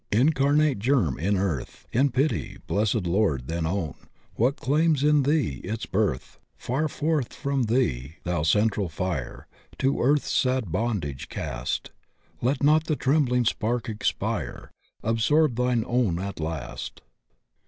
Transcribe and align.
Incarnate 0.11 0.79
germ 0.79 1.19
in 1.19 1.37
earth: 1.37 1.85
In 1.91 2.09
pity, 2.09 2.57
blessed 2.65 3.05
Lord, 3.05 3.45
then 3.47 3.67
own 3.67 3.93
What 4.33 4.55
claims 4.57 5.03
in 5.03 5.21
Thee 5.21 5.61
its 5.63 5.85
birth. 5.85 6.39
Far 6.57 6.87
forth 6.87 7.31
from 7.35 7.65
Thee, 7.65 8.15
thou 8.23 8.41
central 8.41 8.89
fire. 8.89 9.45
To 9.77 10.01
earth's 10.01 10.31
sad 10.31 10.71
bondage 10.71 11.29
cast. 11.29 11.91
Let 12.41 12.63
not 12.63 12.85
the 12.85 12.95
trembling 12.95 13.45
spark 13.45 13.89
expire; 13.89 14.71
Absorb 15.03 15.55
thine 15.55 15.83
own 15.85 16.17
at 16.17 16.39
last! 16.39 17.01